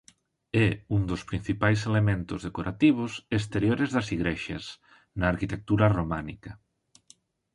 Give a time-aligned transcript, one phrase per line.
[0.65, 4.63] É un dos principais elementos decorativos exteriores das igrexas
[5.19, 6.51] na arquitectura románica.